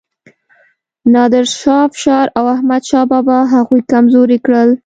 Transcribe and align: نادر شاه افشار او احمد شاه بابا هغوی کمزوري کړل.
نادر 1.13 1.45
شاه 1.59 1.83
افشار 1.87 2.27
او 2.37 2.45
احمد 2.55 2.83
شاه 2.89 3.05
بابا 3.11 3.37
هغوی 3.53 3.81
کمزوري 3.91 4.37
کړل. 4.45 4.69